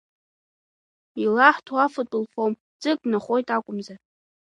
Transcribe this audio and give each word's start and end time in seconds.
Илаҳҭо 1.23 1.73
афатә 1.85 2.15
лфом, 2.21 2.53
ӡык 2.81 2.99
днахәоит 3.03 3.47
акәымзар. 3.55 3.99